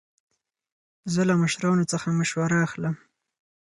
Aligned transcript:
زه 1.13 1.21
له 1.29 1.33
مشرانو 1.43 1.89
څخه 1.91 2.07
مشوره 2.19 2.57
اخلم. 2.67 2.95